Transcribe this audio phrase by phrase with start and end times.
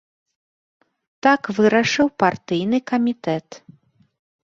[1.27, 3.47] Так вырашыў партыйны камітэт.